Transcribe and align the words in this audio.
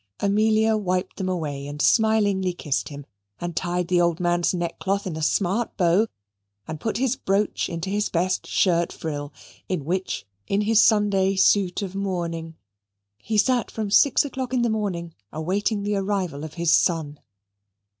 Amelia 0.19 0.75
wiped 0.77 1.17
them 1.17 1.29
away, 1.29 1.67
and 1.67 1.79
smilingly 1.79 2.53
kissed 2.53 2.89
him, 2.89 3.05
and 3.39 3.55
tied 3.55 3.87
the 3.87 4.01
old 4.01 4.19
man's 4.19 4.51
neckcloth 4.51 5.05
in 5.05 5.15
a 5.15 5.21
smart 5.21 5.77
bow, 5.77 6.07
and 6.67 6.79
put 6.79 6.97
his 6.97 7.15
brooch 7.15 7.69
into 7.69 7.87
his 7.91 8.09
best 8.09 8.47
shirt 8.47 8.91
frill, 8.91 9.31
in 9.69 9.85
which, 9.85 10.25
in 10.47 10.61
his 10.61 10.81
Sunday 10.81 11.35
suit 11.35 11.83
of 11.83 11.93
mourning, 11.93 12.55
he 13.19 13.37
sat 13.37 13.69
from 13.69 13.91
six 13.91 14.25
o'clock 14.25 14.55
in 14.55 14.63
the 14.63 14.71
morning 14.71 15.13
awaiting 15.31 15.83
the 15.83 15.93
arrival 15.97 16.43
of 16.43 16.55
his 16.55 16.73
son. 16.73 17.19